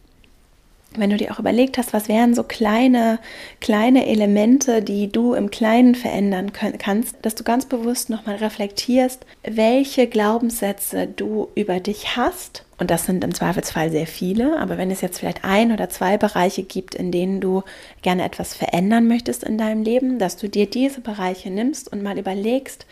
[0.97, 3.19] wenn du dir auch überlegt hast, was wären so kleine,
[3.61, 9.25] kleine Elemente, die du im Kleinen verändern können, kannst, dass du ganz bewusst nochmal reflektierst,
[9.43, 12.65] welche Glaubenssätze du über dich hast.
[12.77, 16.17] Und das sind im Zweifelsfall sehr viele, aber wenn es jetzt vielleicht ein oder zwei
[16.17, 17.63] Bereiche gibt, in denen du
[18.01, 22.17] gerne etwas verändern möchtest in deinem Leben, dass du dir diese Bereiche nimmst und mal
[22.17, 22.85] überlegst,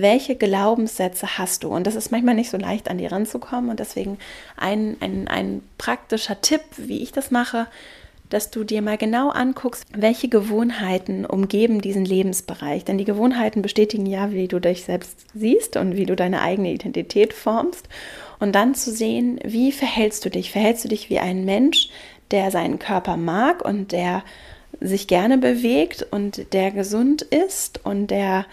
[0.00, 1.68] welche Glaubenssätze hast du?
[1.68, 3.70] Und das ist manchmal nicht so leicht, an die ranzukommen.
[3.70, 4.18] Und deswegen
[4.56, 7.66] ein, ein, ein praktischer Tipp, wie ich das mache,
[8.28, 12.84] dass du dir mal genau anguckst, welche Gewohnheiten umgeben diesen Lebensbereich.
[12.84, 16.72] Denn die Gewohnheiten bestätigen ja, wie du dich selbst siehst und wie du deine eigene
[16.72, 17.88] Identität formst.
[18.38, 20.52] Und dann zu sehen, wie verhältst du dich?
[20.52, 21.88] Verhältst du dich wie ein Mensch,
[22.30, 24.22] der seinen Körper mag und der
[24.80, 28.46] sich gerne bewegt und der gesund ist und der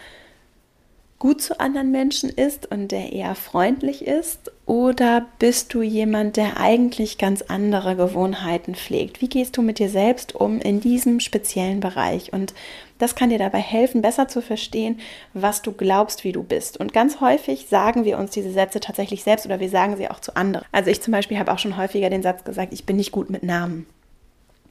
[1.19, 4.51] gut zu anderen Menschen ist und der eher freundlich ist?
[4.65, 9.21] Oder bist du jemand, der eigentlich ganz andere Gewohnheiten pflegt?
[9.21, 12.34] Wie gehst du mit dir selbst um in diesem speziellen Bereich?
[12.34, 12.54] Und
[12.97, 14.99] das kann dir dabei helfen, besser zu verstehen,
[15.34, 16.78] was du glaubst, wie du bist.
[16.78, 20.19] Und ganz häufig sagen wir uns diese Sätze tatsächlich selbst oder wir sagen sie auch
[20.19, 20.65] zu anderen.
[20.71, 23.30] Also ich zum Beispiel habe auch schon häufiger den Satz gesagt, ich bin nicht gut
[23.30, 23.86] mit Namen.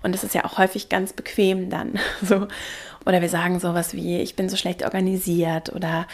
[0.04, 1.98] Und das ist ja auch häufig ganz bequem dann.
[2.22, 2.46] So.
[3.06, 6.06] Oder wir sagen sowas wie, ich bin so schlecht organisiert oder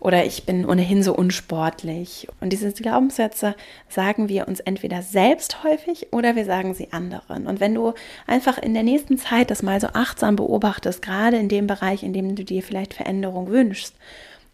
[0.00, 2.28] oder ich bin ohnehin so unsportlich.
[2.40, 3.56] Und diese Glaubenssätze
[3.88, 7.46] sagen wir uns entweder selbst häufig oder wir sagen sie anderen.
[7.46, 7.94] Und wenn du
[8.26, 12.12] einfach in der nächsten Zeit das mal so achtsam beobachtest, gerade in dem Bereich, in
[12.12, 13.94] dem du dir vielleicht Veränderung wünschst,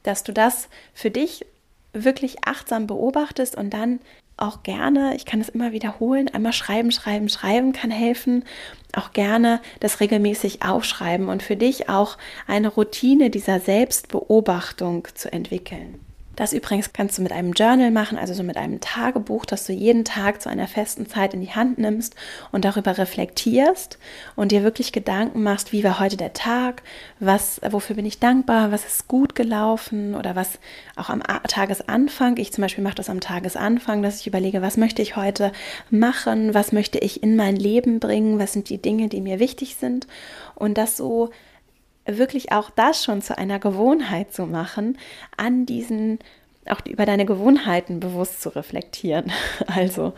[0.02, 1.44] dass du das für dich
[1.92, 4.00] wirklich achtsam beobachtest und dann
[4.36, 8.44] auch gerne, ich kann es immer wiederholen, einmal schreiben, schreiben, schreiben kann helfen.
[8.92, 16.03] Auch gerne das regelmäßig aufschreiben und für dich auch eine Routine dieser Selbstbeobachtung zu entwickeln.
[16.36, 19.72] Das übrigens kannst du mit einem Journal machen, also so mit einem Tagebuch, das du
[19.72, 22.14] jeden Tag zu einer festen Zeit in die Hand nimmst
[22.50, 23.98] und darüber reflektierst
[24.34, 26.82] und dir wirklich Gedanken machst, wie war heute der Tag,
[27.20, 30.58] was, wofür bin ich dankbar, was ist gut gelaufen oder was
[30.96, 35.02] auch am Tagesanfang, ich zum Beispiel mache das am Tagesanfang, dass ich überlege, was möchte
[35.02, 35.52] ich heute
[35.90, 39.76] machen, was möchte ich in mein Leben bringen, was sind die Dinge, die mir wichtig
[39.76, 40.06] sind.
[40.54, 41.30] Und das so
[42.06, 44.98] wirklich auch das schon zu einer Gewohnheit zu machen,
[45.36, 46.18] an diesen,
[46.66, 49.30] auch über deine Gewohnheiten bewusst zu reflektieren.
[49.66, 50.14] Also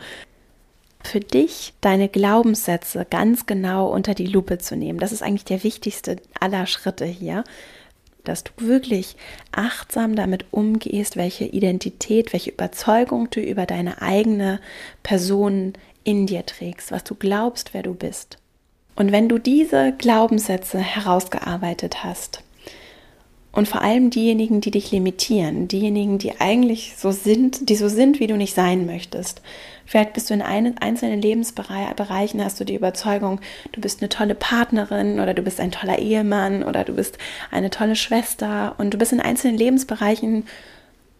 [1.03, 4.99] für dich deine Glaubenssätze ganz genau unter die Lupe zu nehmen.
[4.99, 7.43] Das ist eigentlich der wichtigste aller Schritte hier,
[8.25, 9.15] dass du wirklich
[9.51, 14.59] achtsam damit umgehst, welche Identität, welche Überzeugung du über deine eigene
[15.01, 15.73] Person
[16.03, 18.37] in dir trägst, was du glaubst, wer du bist.
[18.97, 22.43] Und wenn du diese Glaubenssätze herausgearbeitet hast,
[23.57, 28.19] und vor allem diejenigen, die dich limitieren, diejenigen, die eigentlich so sind, die so sind,
[28.19, 29.41] wie du nicht sein möchtest.
[29.83, 33.39] Vielleicht bist du in einzelnen Lebensbereichen, hast du die Überzeugung,
[33.71, 37.17] du bist eine tolle Partnerin oder du bist ein toller Ehemann oder du bist
[37.49, 40.45] eine tolle Schwester und du bist in einzelnen Lebensbereichen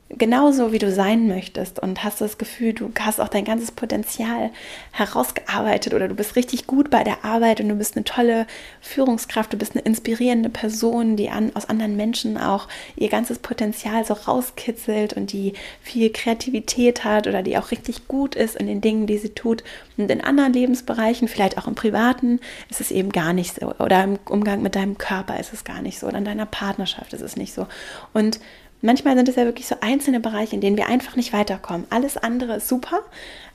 [0.10, 4.52] genauso, wie du sein möchtest und hast das Gefühl, du hast auch dein ganzes Potenzial
[4.92, 8.48] herausgearbeitet oder du bist richtig gut bei der Arbeit und du bist eine tolle
[8.80, 14.06] Führungskraft, du bist eine inspirierende Person, die an, aus anderen Menschen auch ihr ganzes Potenzial
[14.06, 18.82] so rauskitzelt und die viel Kreativität hat oder die auch richtig gut ist in den
[18.82, 19.64] Dingen, die sie tut.
[19.98, 22.40] Und in anderen Lebensbereichen, vielleicht auch im Privaten,
[22.70, 23.74] ist es eben gar nicht so.
[23.80, 26.08] Oder im Umgang mit deinem Körper ist es gar nicht so.
[26.08, 27.68] Oder in deiner Partnerschaft ist es nicht so.
[28.14, 28.40] Und
[28.82, 31.88] Manchmal sind es ja wirklich so einzelne Bereiche, in denen wir einfach nicht weiterkommen.
[31.90, 33.00] Alles andere ist super,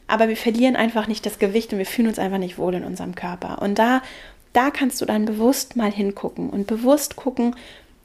[0.08, 2.84] aber wir verlieren einfach nicht das Gewicht und wir fühlen uns einfach nicht wohl in
[2.84, 3.62] unserem Körper.
[3.62, 4.02] Und da,
[4.52, 7.54] da kannst du dann bewusst mal hingucken und bewusst gucken,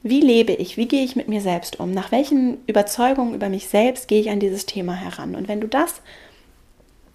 [0.02, 3.66] wie lebe ich, wie gehe ich mit mir selbst um, nach welchen Überzeugungen über mich
[3.66, 5.34] selbst gehe ich an dieses Thema heran.
[5.34, 6.00] Und wenn du das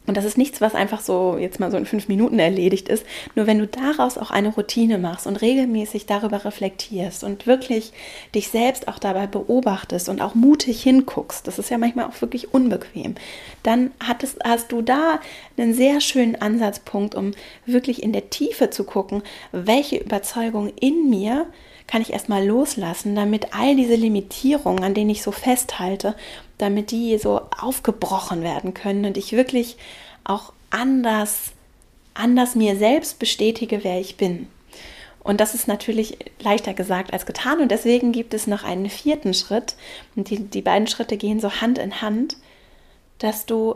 [0.05, 3.05] und das ist nichts, was einfach so jetzt mal so in fünf Minuten erledigt ist.
[3.35, 7.93] Nur wenn du daraus auch eine Routine machst und regelmäßig darüber reflektierst und wirklich
[8.35, 12.53] dich selbst auch dabei beobachtest und auch mutig hinguckst, das ist ja manchmal auch wirklich
[12.53, 13.15] unbequem,
[13.63, 15.19] dann hattest, hast du da
[15.57, 17.31] einen sehr schönen Ansatzpunkt, um
[17.65, 21.47] wirklich in der Tiefe zu gucken, welche Überzeugung in mir
[21.87, 26.15] kann ich erstmal loslassen, damit all diese Limitierungen, an denen ich so festhalte,
[26.57, 29.77] damit die so aufgebrochen werden können und ich wirklich
[30.23, 31.51] auch anders,
[32.13, 34.47] anders mir selbst bestätige, wer ich bin.
[35.23, 37.61] Und das ist natürlich leichter gesagt als getan.
[37.61, 39.75] Und deswegen gibt es noch einen vierten Schritt.
[40.15, 42.37] Und die, die beiden Schritte gehen so Hand in Hand,
[43.19, 43.75] dass du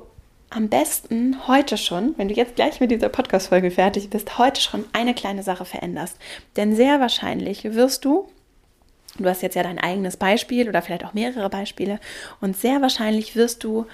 [0.49, 4.85] am besten heute schon, wenn du jetzt gleich mit dieser Podcast-Folge fertig bist, heute schon
[4.93, 6.17] eine kleine Sache veränderst.
[6.55, 8.29] Denn sehr wahrscheinlich wirst du,
[9.25, 11.99] du hast jetzt ja dein eigenes Beispiel oder vielleicht auch mehrere Beispiele,
[12.41, 13.85] und sehr wahrscheinlich wirst du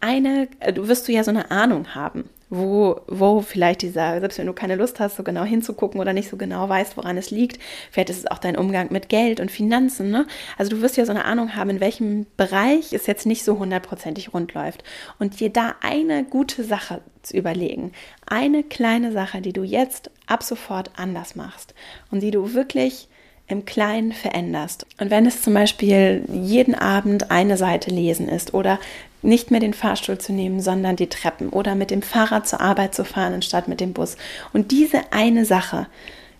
[0.00, 4.38] eine, äh, du wirst du ja so eine Ahnung haben, wo, wo vielleicht dieser, selbst
[4.38, 7.30] wenn du keine Lust hast, so genau hinzugucken oder nicht so genau weißt, woran es
[7.30, 7.58] liegt,
[7.90, 10.10] vielleicht ist es auch dein Umgang mit Geld und Finanzen.
[10.10, 10.26] Ne?
[10.58, 13.58] Also du wirst ja so eine Ahnung haben, in welchem Bereich es jetzt nicht so
[13.58, 14.84] hundertprozentig rund läuft.
[15.18, 17.92] Und dir da eine gute Sache zu überlegen,
[18.26, 21.74] eine kleine Sache, die du jetzt ab sofort anders machst
[22.10, 23.08] und die du wirklich
[23.52, 24.86] im Kleinen veränderst.
[24.98, 28.80] Und wenn es zum Beispiel jeden Abend eine Seite lesen ist oder
[29.22, 32.94] nicht mehr den Fahrstuhl zu nehmen, sondern die Treppen oder mit dem Fahrrad zur Arbeit
[32.94, 34.16] zu fahren anstatt mit dem Bus.
[34.52, 35.86] Und diese eine Sache,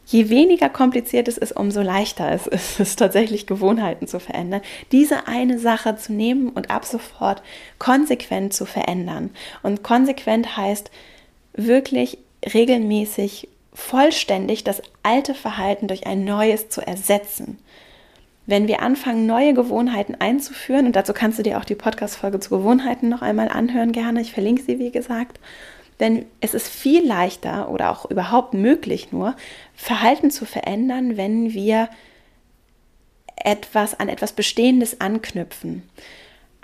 [0.07, 4.63] je weniger kompliziert es ist, umso leichter es ist es tatsächlich Gewohnheiten zu verändern.
[4.91, 7.43] Diese eine Sache zu nehmen und ab sofort
[7.79, 9.31] konsequent zu verändern.
[9.63, 10.91] Und konsequent heißt
[11.55, 12.19] wirklich
[12.53, 17.59] regelmäßig vollständig das alte Verhalten durch ein neues zu ersetzen.
[18.45, 22.51] wenn wir anfangen, neue Gewohnheiten einzuführen, und dazu kannst du dir auch die Podcast-Folge zu
[22.51, 25.39] Gewohnheiten noch einmal anhören, gerne, ich verlinke sie, wie gesagt,
[26.01, 29.37] denn es ist viel leichter oder auch überhaupt möglich nur,
[29.77, 31.89] Verhalten zu verändern, wenn wir
[33.37, 35.89] etwas an etwas Bestehendes anknüpfen.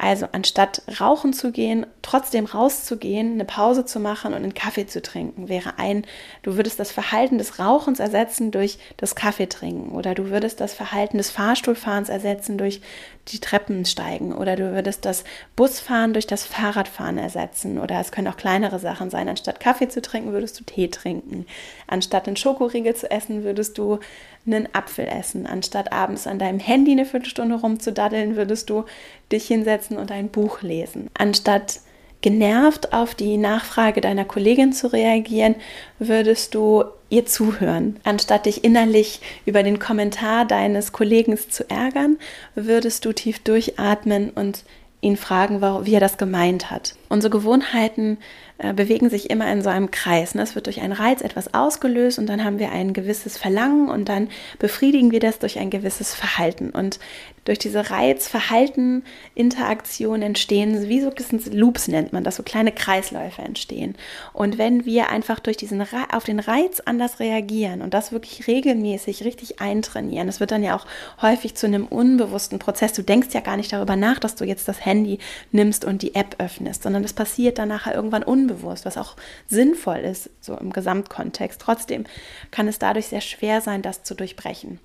[0.01, 5.03] Also anstatt rauchen zu gehen, trotzdem rauszugehen, eine Pause zu machen und einen Kaffee zu
[5.03, 6.07] trinken, wäre ein,
[6.43, 11.19] du würdest das Verhalten des Rauchens ersetzen durch das Kaffeetrinken oder du würdest das Verhalten
[11.19, 12.81] des Fahrstuhlfahrens ersetzen durch
[13.27, 15.25] die Treppen steigen oder du würdest das
[15.57, 19.29] Busfahren durch das Fahrradfahren ersetzen oder es können auch kleinere Sachen sein.
[19.29, 21.45] Anstatt Kaffee zu trinken, würdest du Tee trinken.
[21.89, 23.99] Anstatt einen Schokoriegel zu essen, würdest du
[24.47, 25.47] einen Apfel essen.
[25.47, 28.85] Anstatt abends an deinem Handy eine Viertelstunde rumzudaddeln, würdest du
[29.31, 31.09] dich hinsetzen und ein Buch lesen.
[31.17, 31.81] Anstatt
[32.21, 35.55] genervt auf die Nachfrage deiner Kollegin zu reagieren,
[35.99, 38.01] würdest du ihr zuhören.
[38.05, 42.19] Anstatt dich innerlich über den Kommentar deines Kollegen zu ärgern,
[42.55, 44.65] würdest du tief durchatmen und
[45.01, 46.97] ihn fragen, wie er das gemeint hat.
[47.09, 48.19] Unsere Gewohnheiten
[48.59, 50.35] äh, bewegen sich immer in so einem Kreis.
[50.35, 50.43] Ne?
[50.43, 54.09] Es wird durch einen Reiz etwas ausgelöst und dann haben wir ein gewisses Verlangen und
[54.09, 56.71] dann befriedigen wir das durch ein gewisses Verhalten.
[56.71, 56.99] Und
[57.49, 61.11] durch diese Reiz-Verhalten-Interaktion entstehen, wie so
[61.51, 63.95] Loops nennt man das, so kleine Kreisläufe entstehen.
[64.35, 65.83] Und wenn wir einfach durch diesen
[66.13, 70.77] auf den Reiz anders reagieren und das wirklich regelmäßig richtig eintrainieren, das wird dann ja
[70.77, 70.85] auch
[71.23, 72.93] häufig zu einem unbewussten Prozess.
[72.93, 75.19] Du denkst ja gar nicht darüber nach, dass du jetzt das Handy
[75.51, 80.01] nimmst und die App öffnest, sondern das passiert dann nachher irgendwann unbewusst, was auch sinnvoll
[80.01, 81.59] ist, so im Gesamtkontext.
[81.59, 82.05] Trotzdem
[82.51, 84.81] kann es dadurch sehr schwer sein, das zu durchbrechen.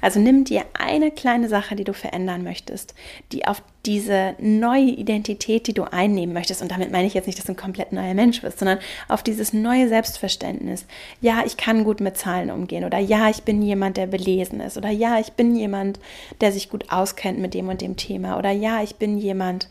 [0.00, 2.94] Also nimm dir eine kleine Sache, die du verändern möchtest,
[3.32, 7.38] die auf diese neue Identität, die du einnehmen möchtest, und damit meine ich jetzt nicht,
[7.38, 10.86] dass du ein komplett neuer Mensch bist, sondern auf dieses neue Selbstverständnis.
[11.20, 14.76] Ja, ich kann gut mit Zahlen umgehen oder ja, ich bin jemand, der belesen ist
[14.76, 16.00] oder ja, ich bin jemand,
[16.40, 19.68] der sich gut auskennt mit dem und dem Thema oder ja, ich bin jemand,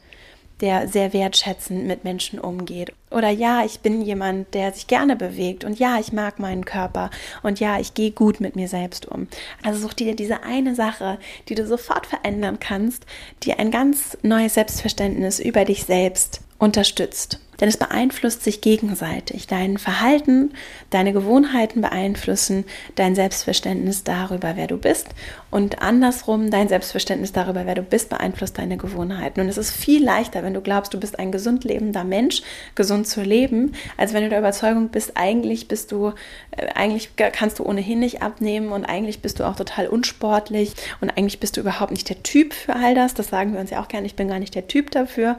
[0.62, 2.94] der sehr wertschätzend mit Menschen umgeht.
[3.12, 7.10] Oder ja, ich bin jemand, der sich gerne bewegt und ja, ich mag meinen Körper
[7.44, 9.28] und ja, ich gehe gut mit mir selbst um.
[9.64, 13.06] Also such dir diese eine Sache, die du sofort verändern kannst,
[13.44, 17.40] die ein ganz neues Selbstverständnis über dich selbst unterstützt.
[17.60, 19.48] Denn es beeinflusst sich gegenseitig.
[19.48, 20.54] Dein Verhalten,
[20.90, 22.66] deine Gewohnheiten beeinflussen
[22.96, 25.08] dein Selbstverständnis darüber, wer du bist.
[25.52, 29.40] Und andersrum, dein Selbstverständnis darüber, wer du bist, beeinflusst deine Gewohnheiten.
[29.40, 32.42] Und es ist viel leichter, wenn du glaubst, du bist ein gesund lebender Mensch,
[32.76, 36.14] gesund zu leben, als wenn du der Überzeugung bist, eigentlich bist du,
[36.52, 41.10] äh, eigentlich kannst du ohnehin nicht abnehmen und eigentlich bist du auch total unsportlich und
[41.10, 43.14] eigentlich bist du überhaupt nicht der Typ für all das.
[43.14, 45.38] Das sagen wir uns ja auch gerne, ich bin gar nicht der Typ dafür.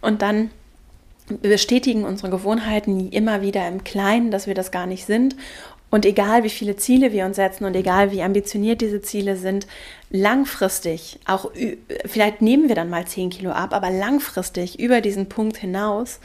[0.00, 0.50] Und dann
[1.40, 5.36] bestätigen unsere Gewohnheiten immer wieder im Kleinen, dass wir das gar nicht sind.
[5.90, 9.66] Und egal wie viele Ziele wir uns setzen und egal wie ambitioniert diese Ziele sind,
[10.08, 11.50] langfristig, auch
[12.06, 16.18] vielleicht nehmen wir dann mal 10 Kilo ab, aber langfristig über diesen Punkt hinaus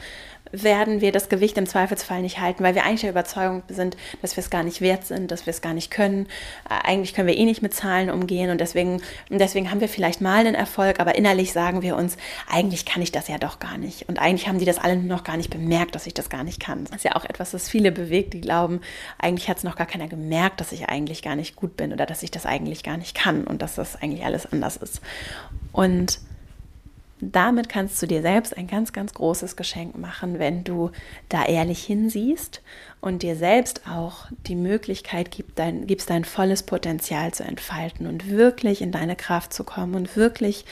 [0.52, 4.36] werden wir das Gewicht im Zweifelsfall nicht halten, weil wir eigentlich der Überzeugung sind, dass
[4.36, 6.26] wir es gar nicht wert sind, dass wir es gar nicht können.
[6.68, 10.20] Äh, eigentlich können wir eh nicht mit Zahlen umgehen und deswegen, deswegen haben wir vielleicht
[10.20, 12.16] mal einen Erfolg, aber innerlich sagen wir uns,
[12.50, 14.08] eigentlich kann ich das ja doch gar nicht.
[14.08, 16.60] Und eigentlich haben die das alle noch gar nicht bemerkt, dass ich das gar nicht
[16.60, 16.84] kann.
[16.84, 18.80] Das ist ja auch etwas, das viele bewegt, die glauben,
[19.18, 22.06] eigentlich hat es noch gar keiner gemerkt, dass ich eigentlich gar nicht gut bin oder
[22.06, 25.00] dass ich das eigentlich gar nicht kann und dass das eigentlich alles anders ist.
[25.72, 26.20] Und
[27.20, 30.90] damit kannst du dir selbst ein ganz, ganz großes Geschenk machen, wenn du
[31.28, 32.62] da ehrlich hinsiehst
[33.00, 38.28] und dir selbst auch die Möglichkeit gibst, dein, gibst, dein volles Potenzial zu entfalten und
[38.30, 40.64] wirklich in deine Kraft zu kommen und wirklich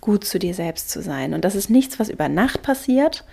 [0.00, 1.34] gut zu dir selbst zu sein.
[1.34, 3.24] Und das ist nichts, was über Nacht passiert,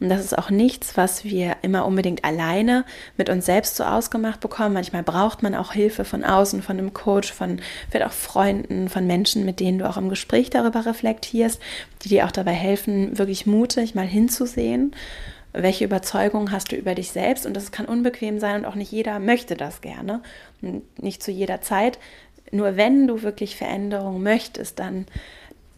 [0.00, 2.84] und das ist auch nichts, was wir immer unbedingt alleine
[3.16, 4.74] mit uns selbst so ausgemacht bekommen.
[4.74, 9.06] Manchmal braucht man auch Hilfe von außen, von einem Coach, von vielleicht auch Freunden, von
[9.06, 11.60] Menschen, mit denen du auch im Gespräch darüber reflektierst,
[12.02, 14.94] die dir auch dabei helfen, wirklich mutig mal hinzusehen.
[15.52, 17.44] Welche Überzeugungen hast du über dich selbst?
[17.44, 20.20] Und das kann unbequem sein und auch nicht jeder möchte das gerne.
[20.96, 21.98] Nicht zu jeder Zeit.
[22.52, 25.06] Nur wenn du wirklich Veränderung möchtest, dann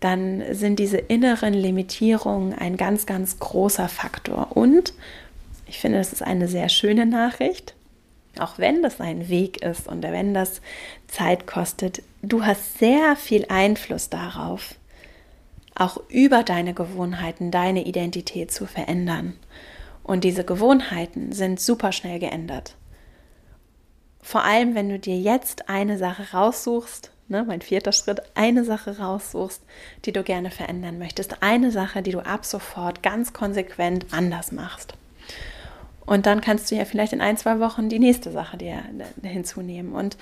[0.01, 4.57] dann sind diese inneren Limitierungen ein ganz, ganz großer Faktor.
[4.57, 4.95] Und
[5.67, 7.75] ich finde, das ist eine sehr schöne Nachricht,
[8.39, 10.63] auch wenn das ein Weg ist und wenn das
[11.07, 14.75] Zeit kostet, du hast sehr viel Einfluss darauf,
[15.75, 19.35] auch über deine Gewohnheiten, deine Identität zu verändern.
[20.03, 22.75] Und diese Gewohnheiten sind super schnell geändert.
[24.23, 28.99] Vor allem, wenn du dir jetzt eine Sache raussuchst, ne, mein vierter Schritt, eine Sache
[28.99, 29.63] raussuchst,
[30.05, 31.43] die du gerne verändern möchtest.
[31.43, 34.95] Eine Sache, die du ab sofort ganz konsequent anders machst.
[36.07, 38.83] Und dann kannst du ja vielleicht in ein, zwei Wochen die nächste Sache dir
[39.23, 39.93] hinzunehmen.
[39.93, 40.17] Und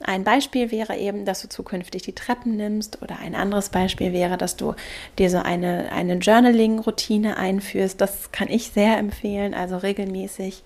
[0.00, 4.36] Ein Beispiel wäre eben, dass du zukünftig die Treppen nimmst oder ein anderes Beispiel wäre,
[4.36, 4.74] dass du
[5.18, 8.00] dir so eine, eine Journaling-Routine einführst.
[8.00, 10.64] Das kann ich sehr empfehlen, also regelmäßig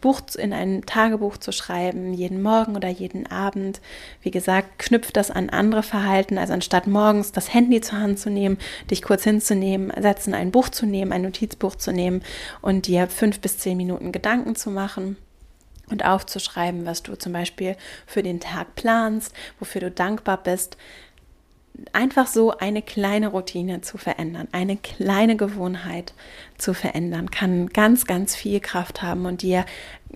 [0.00, 3.80] Buch in ein Tagebuch zu schreiben, jeden Morgen oder jeden Abend.
[4.22, 8.30] Wie gesagt, knüpft das an andere Verhalten, also anstatt morgens das Handy zur Hand zu
[8.30, 8.58] nehmen,
[8.90, 12.22] dich kurz hinzunehmen, setzen, ein Buch zu nehmen, ein Notizbuch zu nehmen
[12.60, 15.16] und dir fünf bis zehn Minuten Gedanken zu machen
[15.90, 20.76] und aufzuschreiben, was du zum Beispiel für den Tag planst, wofür du dankbar bist.
[21.92, 26.12] Einfach so eine kleine Routine zu verändern, eine kleine Gewohnheit
[26.58, 29.64] zu verändern, kann ganz, ganz viel Kraft haben und dir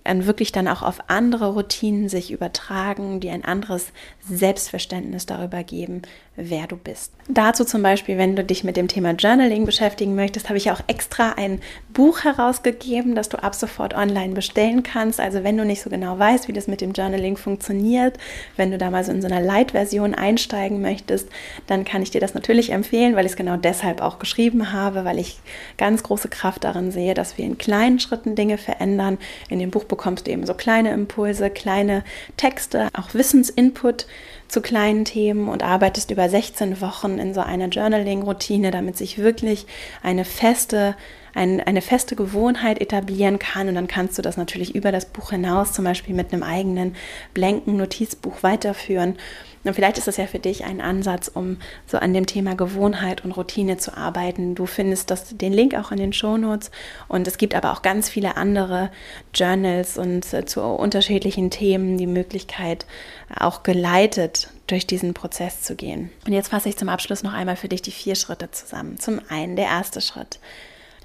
[0.05, 3.93] wirklich dann auch auf andere Routinen sich übertragen, die ein anderes
[4.29, 6.03] Selbstverständnis darüber geben,
[6.35, 7.13] wer du bist.
[7.29, 10.81] Dazu zum Beispiel, wenn du dich mit dem Thema Journaling beschäftigen möchtest, habe ich auch
[10.87, 11.61] extra ein
[11.93, 15.21] Buch herausgegeben, das du ab sofort online bestellen kannst.
[15.21, 18.19] Also wenn du nicht so genau weißt, wie das mit dem Journaling funktioniert,
[18.57, 21.29] wenn du da mal so in so einer Light-Version einsteigen möchtest,
[21.67, 25.05] dann kann ich dir das natürlich empfehlen, weil ich es genau deshalb auch geschrieben habe,
[25.05, 25.39] weil ich
[25.77, 29.19] ganz große Kraft darin sehe, dass wir in kleinen Schritten Dinge verändern.
[29.49, 32.03] In dem Buch bekommst du eben so kleine Impulse, kleine
[32.37, 34.07] Texte, auch Wissensinput
[34.49, 39.67] zu kleinen Themen und arbeitest über 16 Wochen in so einer Journaling-Routine, damit sich wirklich
[40.03, 40.97] eine feste
[41.35, 43.69] ein, eine feste Gewohnheit etablieren kann.
[43.69, 46.95] Und dann kannst du das natürlich über das Buch hinaus, zum Beispiel mit einem eigenen
[47.35, 49.17] blanken Notizbuch weiterführen.
[49.65, 53.25] Und vielleicht ist das ja für dich ein Ansatz, um so an dem Thema Gewohnheit
[53.25, 54.55] und Routine zu arbeiten.
[54.55, 56.71] Du findest das, den Link auch in den Shownotes.
[57.09, 58.91] Und es gibt aber auch ganz viele andere
[59.35, 62.87] Journals und äh, zu unterschiedlichen Themen die Möglichkeit,
[63.35, 66.11] auch geleitet durch diesen Prozess zu gehen.
[66.27, 68.99] Und jetzt fasse ich zum Abschluss noch einmal für dich die vier Schritte zusammen.
[68.99, 70.41] Zum einen der erste Schritt.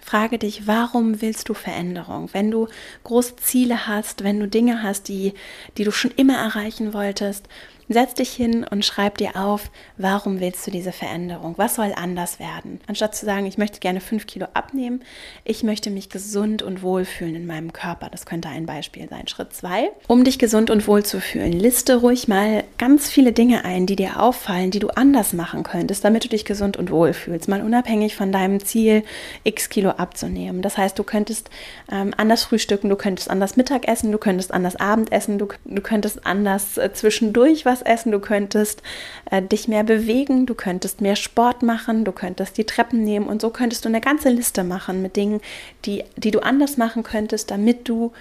[0.02, 2.30] Frage dich, warum willst du Veränderung?
[2.32, 2.70] Wenn du
[3.04, 5.34] große Ziele hast, wenn du Dinge hast, die,
[5.78, 7.50] die du schon immer erreichen wolltest,
[7.90, 11.54] Setz dich hin und schreib dir auf, warum willst du diese Veränderung?
[11.58, 12.82] Was soll anders werden?
[12.86, 15.02] Anstatt zu sagen, ich möchte gerne fünf Kilo abnehmen,
[15.46, 18.10] ich möchte mich gesund und wohl fühlen in meinem Körper.
[18.12, 19.28] Das könnte ein Beispiel sein.
[19.30, 23.64] Schritt zwei, um dich gesund und wohl zu fühlen, liste ruhig mal ganz viele Dinge
[23.64, 27.14] ein, die dir auffallen, die du anders machen könntest, damit du dich gesund und wohl
[27.14, 27.48] fühlst.
[27.48, 29.04] Mal unabhängig von deinem Ziel,
[29.46, 30.62] x Kilo abzunehmen.
[30.62, 31.50] Das heißt, du könntest
[31.90, 35.82] ähm, anders frühstücken, du könntest anders Mittag essen, du könntest anders Abend essen, du, du
[35.82, 38.82] könntest anders äh, zwischendurch was essen, du könntest
[39.30, 43.42] äh, dich mehr bewegen, du könntest mehr Sport machen, du könntest die Treppen nehmen und
[43.42, 45.42] so könntest du eine ganze Liste machen mit Dingen,
[45.86, 48.12] die, die du anders machen könntest, damit du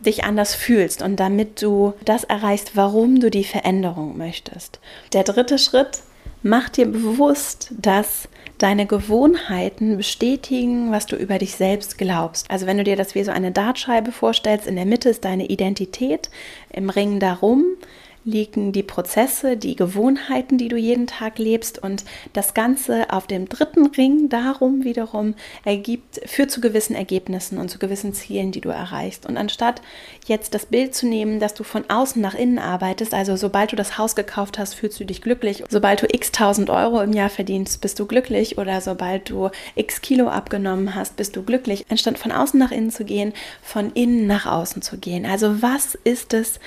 [0.00, 4.78] dich anders fühlst und damit du das erreichst, warum du die Veränderung möchtest.
[5.12, 6.00] Der dritte Schritt,
[6.42, 12.50] mach dir bewusst, dass deine Gewohnheiten bestätigen, was du über dich selbst glaubst.
[12.50, 15.46] Also wenn du dir das wie so eine Dartscheibe vorstellst, in der Mitte ist deine
[15.46, 16.30] Identität,
[16.70, 17.64] im Ring darum
[18.26, 23.48] liegen die Prozesse, die Gewohnheiten, die du jeden Tag lebst und das Ganze auf dem
[23.48, 25.34] dritten Ring darum wiederum
[25.64, 29.26] ergibt, führt zu gewissen Ergebnissen und zu gewissen Zielen, die du erreichst.
[29.26, 29.80] Und anstatt
[30.26, 33.76] jetzt das Bild zu nehmen, dass du von außen nach innen arbeitest, also sobald du
[33.76, 37.30] das Haus gekauft hast, fühlst du dich glücklich, sobald du x tausend Euro im Jahr
[37.30, 42.18] verdienst, bist du glücklich oder sobald du x Kilo abgenommen hast, bist du glücklich, anstatt
[42.18, 45.24] von außen nach innen zu gehen, von innen nach außen zu gehen.
[45.26, 46.58] Also was ist es,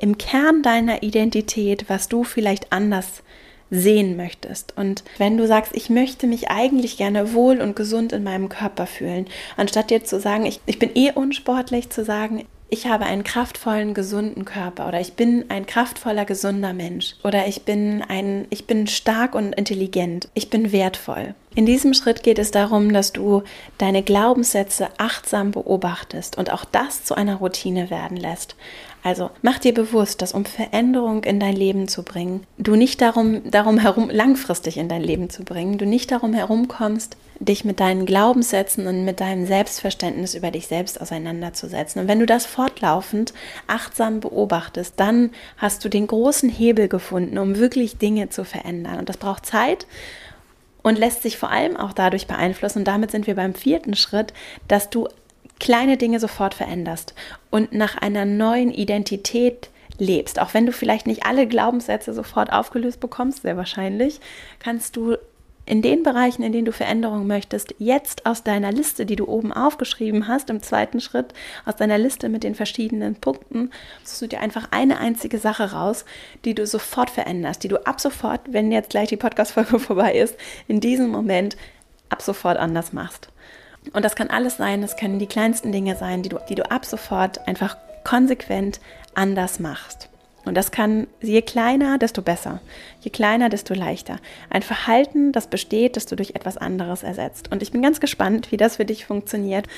[0.00, 3.22] im Kern deiner Identität, was du vielleicht anders
[3.70, 4.76] sehen möchtest.
[4.76, 8.86] Und wenn du sagst, ich möchte mich eigentlich gerne wohl und gesund in meinem Körper
[8.86, 13.24] fühlen, anstatt dir zu sagen, ich, ich bin eh unsportlich, zu sagen, ich habe einen
[13.24, 18.66] kraftvollen, gesunden Körper oder ich bin ein kraftvoller, gesunder Mensch oder ich bin ein, ich
[18.66, 21.34] bin stark und intelligent, ich bin wertvoll.
[21.54, 23.42] In diesem Schritt geht es darum, dass du
[23.78, 28.54] deine Glaubenssätze achtsam beobachtest und auch das zu einer Routine werden lässt.
[29.02, 33.48] Also mach dir bewusst, dass um Veränderung in dein Leben zu bringen, du nicht darum,
[33.50, 38.06] darum herum, langfristig in dein Leben zu bringen, du nicht darum herumkommst, dich mit deinen
[38.06, 42.02] Glaubenssätzen und mit deinem Selbstverständnis über dich selbst auseinanderzusetzen.
[42.02, 43.32] Und wenn du das fortlaufend
[43.68, 48.98] achtsam beobachtest, dann hast du den großen Hebel gefunden, um wirklich Dinge zu verändern.
[48.98, 49.86] Und das braucht Zeit
[50.82, 52.80] und lässt sich vor allem auch dadurch beeinflussen.
[52.80, 54.32] Und damit sind wir beim vierten Schritt,
[54.66, 55.08] dass du
[55.60, 57.14] kleine Dinge sofort veränderst
[57.50, 60.40] und nach einer neuen Identität lebst.
[60.40, 64.20] Auch wenn du vielleicht nicht alle Glaubenssätze sofort aufgelöst bekommst, sehr wahrscheinlich,
[64.60, 65.16] kannst du
[65.68, 69.52] in den Bereichen, in denen du Veränderungen möchtest, jetzt aus deiner Liste, die du oben
[69.52, 71.34] aufgeschrieben hast, im zweiten Schritt,
[71.66, 73.70] aus deiner Liste mit den verschiedenen Punkten,
[74.02, 76.06] suchst du dir einfach eine einzige Sache raus,
[76.46, 80.36] die du sofort veränderst, die du ab sofort, wenn jetzt gleich die Podcast-Folge vorbei ist,
[80.68, 81.58] in diesem Moment
[82.08, 83.28] ab sofort anders machst.
[83.92, 86.70] Und das kann alles sein, das können die kleinsten Dinge sein, die du, die du
[86.70, 88.80] ab sofort einfach konsequent
[89.14, 90.08] anders machst.
[90.44, 92.60] Und das kann, je kleiner, desto besser.
[93.00, 94.16] Je kleiner, desto leichter.
[94.50, 97.52] Ein Verhalten, das besteht, das du durch etwas anderes ersetzt.
[97.52, 99.68] Und ich bin ganz gespannt, wie das für dich funktioniert.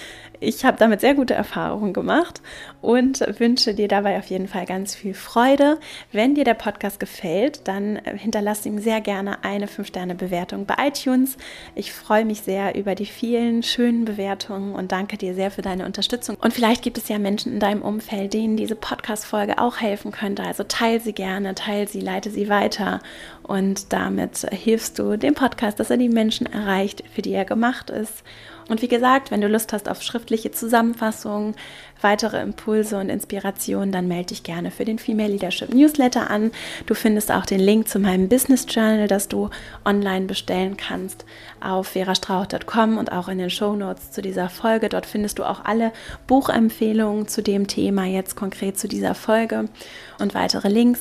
[0.40, 2.40] Ich habe damit sehr gute Erfahrungen gemacht
[2.80, 5.78] und wünsche dir dabei auf jeden Fall ganz viel Freude.
[6.12, 11.36] Wenn dir der Podcast gefällt, dann hinterlass ihm sehr gerne eine 5-Sterne-Bewertung bei iTunes.
[11.74, 15.84] Ich freue mich sehr über die vielen schönen Bewertungen und danke dir sehr für deine
[15.84, 16.38] Unterstützung.
[16.40, 20.42] Und vielleicht gibt es ja Menschen in deinem Umfeld, denen diese Podcast-Folge auch helfen könnte.
[20.42, 23.00] Also teile sie gerne, teile sie, leite sie weiter
[23.42, 27.90] und damit hilfst du dem Podcast, dass er die Menschen erreicht, für die er gemacht
[27.90, 28.22] ist.
[28.70, 31.56] Und wie gesagt, wenn du Lust hast auf schriftliche Zusammenfassungen,
[32.02, 36.52] weitere Impulse und Inspirationen, dann melde dich gerne für den Female Leadership Newsletter an.
[36.86, 39.50] Du findest auch den Link zu meinem Business Journal, das du
[39.84, 41.24] online bestellen kannst
[41.60, 44.88] auf verastrauch.com und auch in den Show Notes zu dieser Folge.
[44.88, 45.92] Dort findest du auch alle
[46.26, 49.68] Buchempfehlungen zu dem Thema jetzt konkret zu dieser Folge
[50.18, 51.00] und weitere Links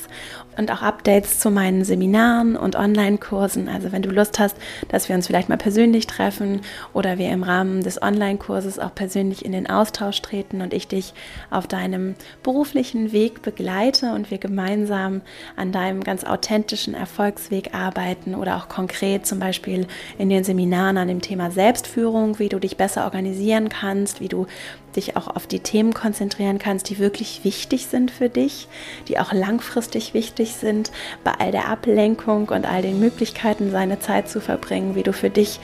[0.57, 3.69] und auch Updates zu meinen Seminaren und Online-Kursen.
[3.69, 4.57] Also wenn du Lust hast,
[4.89, 6.61] dass wir uns vielleicht mal persönlich treffen
[6.93, 11.13] oder wir im Rahmen des Online-Kurses auch persönlich in den Austausch treten und ich dich
[11.49, 15.21] auf deinem beruflichen Weg begleite und wir gemeinsam
[15.55, 19.87] an deinem ganz authentischen Erfolgsweg arbeiten oder auch konkret zum Beispiel
[20.17, 24.47] in den Seminaren an dem Thema Selbstführung, wie du dich besser organisieren kannst, wie du
[24.95, 28.67] dich auch auf die Themen konzentrieren kannst, die wirklich wichtig sind für dich,
[29.07, 30.91] die auch langfristig wichtig sind,
[31.23, 35.29] bei all der Ablenkung und all den Möglichkeiten, seine Zeit zu verbringen, wie du für
[35.29, 35.59] dich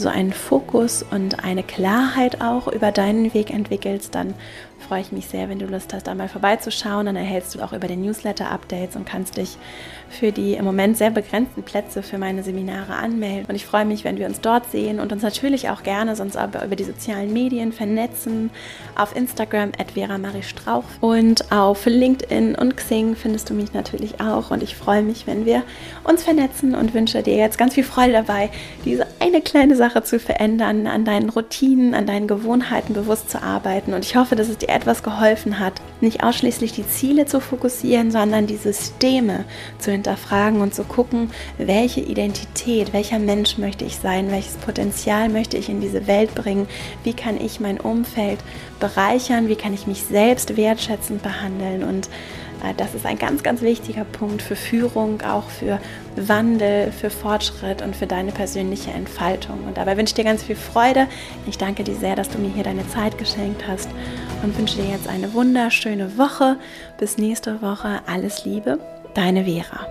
[0.00, 4.34] so einen Fokus und eine Klarheit auch über deinen Weg entwickelst, dann
[4.90, 7.06] freue ich mich sehr, wenn du Lust hast, da mal vorbeizuschauen.
[7.06, 9.56] Dann erhältst du auch über den Newsletter Updates und kannst dich
[10.08, 13.46] für die im Moment sehr begrenzten Plätze für meine Seminare anmelden.
[13.48, 16.36] Und ich freue mich, wenn wir uns dort sehen und uns natürlich auch gerne sonst
[16.36, 18.50] aber über die sozialen Medien vernetzen.
[18.96, 24.20] Auf Instagram at Vera Marie Strauch und auf LinkedIn und Xing findest du mich natürlich
[24.20, 24.50] auch.
[24.50, 25.62] Und ich freue mich, wenn wir
[26.02, 28.50] uns vernetzen und wünsche dir jetzt ganz viel Freude dabei,
[28.84, 33.94] diese eine kleine Sache zu verändern, an deinen Routinen, an deinen Gewohnheiten bewusst zu arbeiten.
[33.94, 38.10] Und ich hoffe, dass es dir etwas geholfen hat, nicht ausschließlich die Ziele zu fokussieren,
[38.10, 39.44] sondern die Systeme
[39.78, 45.58] zu hinterfragen und zu gucken, welche Identität, welcher Mensch möchte ich sein, welches Potenzial möchte
[45.58, 46.66] ich in diese Welt bringen,
[47.04, 48.38] wie kann ich mein Umfeld
[48.80, 51.84] bereichern, wie kann ich mich selbst wertschätzend behandeln.
[51.84, 52.08] Und
[52.64, 55.78] äh, das ist ein ganz, ganz wichtiger Punkt für Führung, auch für
[56.28, 59.64] Wandel, für Fortschritt und für deine persönliche Entfaltung.
[59.66, 61.06] Und dabei wünsche ich dir ganz viel Freude.
[61.46, 63.88] Ich danke dir sehr, dass du mir hier deine Zeit geschenkt hast
[64.42, 66.56] und wünsche dir jetzt eine wunderschöne Woche.
[66.98, 68.00] Bis nächste Woche.
[68.06, 68.78] Alles Liebe,
[69.14, 69.86] deine Vera.